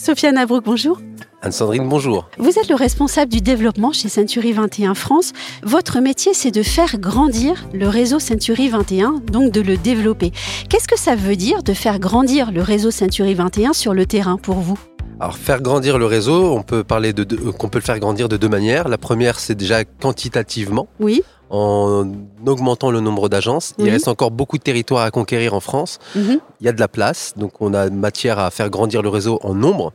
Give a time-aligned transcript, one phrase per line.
[0.00, 1.00] Sofiane Abrouk, bonjour.
[1.42, 2.28] Anne-Sandrine, bonjour.
[2.38, 5.32] Vous êtes le responsable du développement chez Century 21 France.
[5.64, 10.32] Votre métier, c'est de faire grandir le réseau Century 21, donc de le développer.
[10.70, 14.36] Qu'est-ce que ça veut dire de faire grandir le réseau Century 21 sur le terrain
[14.36, 14.78] pour vous?
[15.20, 18.28] Alors faire grandir le réseau, on peut parler de, euh, qu'on peut le faire grandir
[18.28, 18.88] de deux manières.
[18.88, 20.86] La première, c'est déjà quantitativement.
[21.00, 21.22] Oui.
[21.50, 22.12] En
[22.46, 25.98] augmentant le nombre d'agences, il reste encore beaucoup de territoires à conquérir en France.
[26.14, 26.40] Mhm.
[26.60, 29.38] Il y a de la place, donc on a matière à faire grandir le réseau
[29.42, 29.92] en nombre.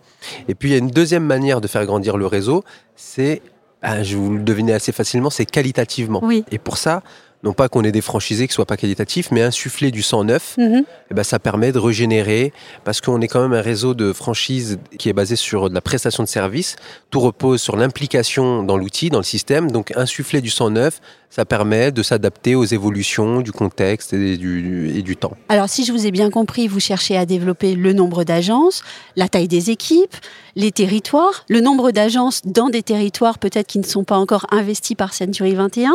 [0.48, 2.63] Et puis il y a une deuxième manière de faire grandir le réseau,
[2.96, 3.41] c'est,
[3.82, 6.22] ah, je vous le devinez assez facilement, c'est qualitativement.
[6.24, 6.44] Oui.
[6.52, 7.04] Et pour ça,
[7.44, 10.56] non pas qu'on ait des franchisés qui soient pas qualitatifs, mais insuffler du sang neuf,
[10.58, 10.84] Mhm.
[11.12, 14.80] eh ben, ça permet de régénérer, parce qu'on est quand même un réseau de franchises
[14.98, 16.76] qui est basé sur de la prestation de services.
[17.10, 19.72] Tout repose sur l'implication dans l'outil, dans le système.
[19.72, 24.91] Donc insuffler du sang neuf, ça permet de s'adapter aux évolutions du contexte et du,
[24.96, 25.34] et du temps.
[25.50, 28.84] Alors, si je vous ai bien compris, vous cherchez à développer le nombre d'agences,
[29.16, 30.16] la taille des équipes,
[30.55, 34.96] les territoires, le nombre d'agences dans des territoires peut-être qui ne sont pas encore investis
[34.96, 35.94] par Century 21,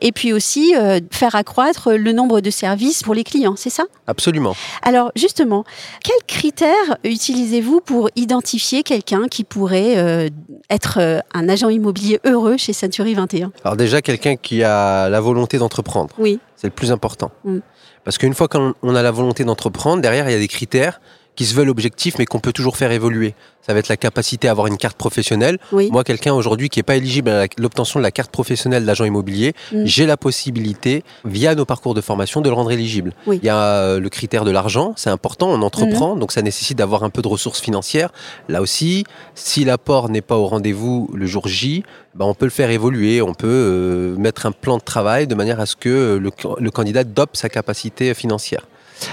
[0.00, 3.84] et puis aussi euh, faire accroître le nombre de services pour les clients, c'est ça?
[4.06, 4.54] Absolument.
[4.82, 5.64] Alors, justement,
[6.02, 10.28] quels critères utilisez-vous pour identifier quelqu'un qui pourrait euh,
[10.70, 15.20] être euh, un agent immobilier heureux chez Century 21 Alors déjà, quelqu'un qui a la
[15.20, 17.30] volonté d'entreprendre, Oui, c'est le plus important.
[17.44, 17.58] Mm.
[18.04, 21.00] Parce qu'une fois qu'on on a la volonté d'entreprendre, derrière, il y a des critères
[21.36, 23.34] qui se veulent objectifs, mais qu'on peut toujours faire évoluer.
[23.66, 25.58] Ça va être la capacité à avoir une carte professionnelle.
[25.72, 25.90] oui.
[25.90, 29.54] Moi, quelqu'un aujourd'hui qui n'est pas éligible à l'obtention de la carte professionnelle d'agent immobilier,
[29.72, 29.84] Mm.
[29.84, 33.12] j'ai la possibilité, via nos parcours de formation, de le rendre éligible.
[33.26, 33.38] Oui.
[33.42, 36.78] Il y a euh, le critère de l'argent, c'est important, on entreprend, donc ça nécessite
[36.78, 38.12] d'avoir un peu de ressources financières.
[38.48, 41.82] Là aussi, si l'apport n'est pas au rendez-vous le jour J,
[42.14, 45.34] ben, on peut le faire évoluer, on peut euh, mettre un plan de travail de
[45.34, 48.66] manière à ce que euh, le, le candidat dope sa capacité financière.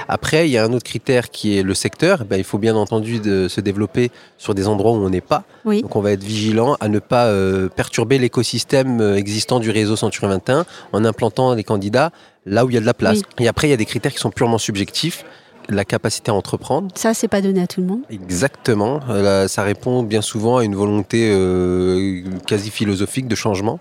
[0.08, 2.26] Après, il y a un autre critère qui est le secteur.
[2.26, 5.44] Ben, il faut bien entendu de se développer sur des endroits où on n'est pas.
[5.66, 5.82] Oui.
[5.82, 9.96] Donc on va être vigilant à ne pas euh, perturber l'écosystème euh, existant du réseau
[9.96, 12.12] Century 21 en implantant les candidats
[12.46, 13.22] là où il y a de la place.
[13.40, 15.26] Et après, il y a des critères qui sont purement subjectifs.
[15.70, 18.02] La capacité à entreprendre, Ça, c'est pas donné à tout le monde.
[18.10, 19.00] exactement.
[19.10, 23.80] Euh, ça répond bien souvent à une volonté euh, quasi philosophique de changement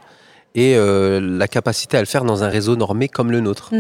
[0.55, 3.73] et euh, la capacité à le faire dans un réseau normé comme le nôtre.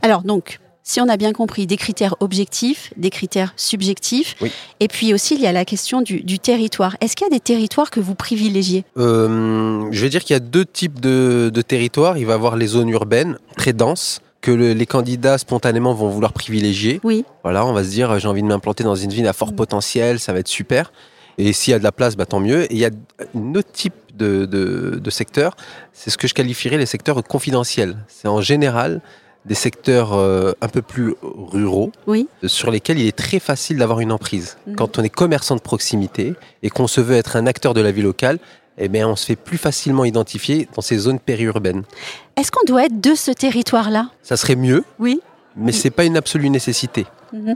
[0.00, 4.52] Alors donc, si on a bien compris, des critères objectifs, des critères subjectifs, Oui.
[4.78, 6.96] et puis aussi il y a la question du, du territoire.
[7.00, 8.84] Est-ce qu'il y a des territoires que vous privilégiez?
[8.96, 12.18] Euh, je vais dire qu'il y a deux types de, de territoires.
[12.18, 16.08] Il va y avoir les zones urbaines très denses que le- les candidats spontanément vont
[16.08, 17.00] vouloir privilégier.
[17.02, 19.32] Oui, Voilà, on va se dire, euh, j'ai envie de m'implanter dans une ville à
[19.32, 19.56] fort Mm.
[19.56, 20.92] potentiel, ça va être super.
[21.36, 22.62] Et s'il y a de la place, bah, tant mieux.
[22.70, 22.90] Et il y a
[23.34, 25.56] un autre type de, de, de secteur,
[25.92, 27.96] c'est ce que je qualifierais les secteurs confidentiels.
[28.06, 29.02] C'est en général
[29.46, 34.00] des secteurs euh, un peu plus ruraux, oui, sur lesquels il est très facile d'avoir
[34.00, 34.56] une emprise.
[34.66, 34.76] Mhm.
[34.76, 37.92] Quand on est commerçant de proximité et qu'on se veut être un acteur de la
[37.92, 38.38] vie locale,
[38.78, 41.84] eh bien, on se fait plus facilement identifier dans ces zones périurbaines.
[42.36, 44.10] Est-ce qu'on doit être de ce territoire-là?
[44.22, 45.20] Ça serait mieux, Oui.
[45.56, 47.06] mais c'est pas une absolue nécessité.
[47.32, 47.54] Mhm.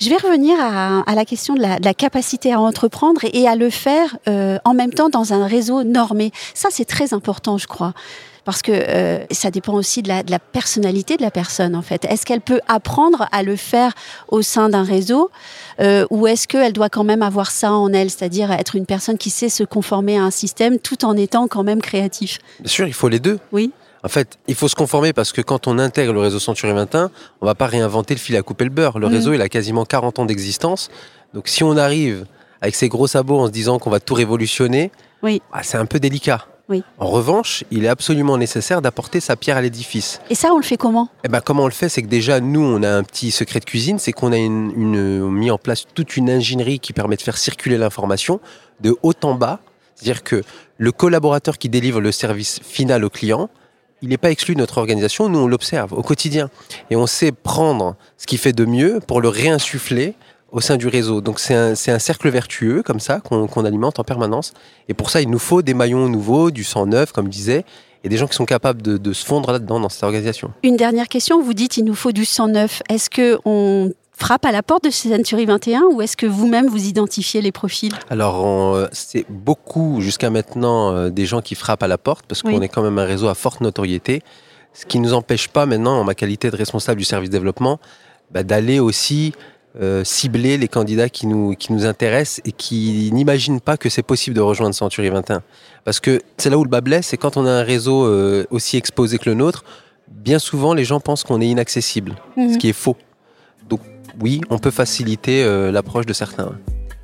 [0.00, 3.40] Je vais revenir à, à la question de la, de la capacité à entreprendre et,
[3.40, 6.30] et à le faire euh, en même temps dans un réseau normé.
[6.54, 7.94] Ça, c'est très important, je crois.
[8.48, 11.82] Parce que euh, ça dépend aussi de la, de la personnalité de la personne, en
[11.82, 12.06] fait.
[12.06, 13.92] Est-ce qu'elle peut apprendre à le faire
[14.28, 15.30] au sein d'un réseau
[15.80, 19.18] euh, ou est-ce qu'elle doit quand même avoir ça en elle, c'est-à-dire être une personne
[19.18, 22.38] qui sait se conformer à un système tout en étant quand même créatif?
[22.60, 23.38] Bien sûr, il faut les deux.
[23.52, 23.70] Oui.
[24.02, 27.10] En fait, il faut se conformer parce que quand on intègre le réseau Century 21,
[27.42, 28.98] on va pas réinventer le fil à couper le beurre.
[28.98, 29.12] Le Mhm.
[29.14, 30.88] réseau, il a quasiment 40 ans d'existence.
[31.34, 32.24] Donc si on arrive
[32.62, 34.90] avec ses gros sabots en se disant qu'on va tout révolutionner,
[35.22, 35.42] Oui.
[35.52, 36.46] ah, c'est un peu délicat.
[36.68, 36.82] Oui.
[36.98, 40.20] En revanche, il est absolument nécessaire d'apporter sa pierre à l'édifice.
[40.28, 41.08] Et ça, on le fait comment?
[41.24, 43.60] Eh ben, comment on le fait C'est que déjà, nous, on a un petit secret
[43.60, 47.16] de cuisine, c'est qu'on a une, une- mis en place toute une ingénierie qui permet
[47.16, 48.40] de faire circuler l'information
[48.80, 49.60] de haut en bas.
[49.94, 50.42] C'est-à-dire que
[50.76, 53.48] le collaborateur qui délivre le service final au client,
[54.02, 56.50] il n'est pas exclu de notre organisation, nous, on l'observe au quotidien.
[56.90, 60.14] Et on sait prendre ce qu'il fait de mieux pour le réinsuffler
[60.50, 61.20] au sein du réseau.
[61.20, 64.52] Donc c'est un, un cercle vertueux comme ça qu'on qu'on alimente en permanence.
[64.88, 67.64] Et pour ça, il nous faut des maillons nouveaux, du sang neuf, comme je disais,
[68.04, 70.52] et des gens qui sont capables de, de se fondre là-dedans, dans cette organisation.
[70.62, 72.82] Une dernière question, vous dites il nous faut du 109.
[72.88, 76.86] Est-ce que on frappe à la porte de Century 21 ou est-ce que vous-même vous
[76.86, 77.94] identifiez les profils?
[78.10, 82.42] Alors, on- c'est beaucoup jusqu'à maintenant euh, des gens qui frappent à la porte parce
[82.42, 84.22] qu'on est quand même un réseau à forte notoriété.
[84.74, 87.78] Ce qui ne nous empêche pas maintenant, en ma qualité de responsable du service développement,
[88.30, 89.32] bah, d'aller aussi
[89.80, 94.02] euh, cibler les candidats qui nous, qui nous intéressent et qui n'imaginent pas que c'est
[94.02, 95.42] possible de rejoindre Century 21.
[95.84, 98.44] Parce que c'est là où le bas blesse, c'est quand on a un réseau euh,
[98.50, 99.64] aussi exposé que le nôtre,
[100.10, 102.54] bien souvent les gens pensent qu'on est inaccessible, Mhm.
[102.54, 102.96] ce qui est faux.
[103.68, 103.80] Donc
[104.20, 106.52] oui, on peut faciliter euh, l'approche de certains.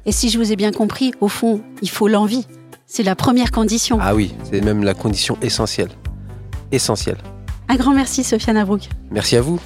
[0.06, 2.46] Et si je vous ai bien compris, au fond, il faut l'envie.
[2.86, 3.98] C'est la première condition.
[4.00, 5.88] Ah oui, c'est même la condition essentielle.
[6.72, 7.18] Essentielle.
[7.68, 8.88] Un grand merci, Sofiane Abrouk.
[9.10, 9.58] Merci à vous.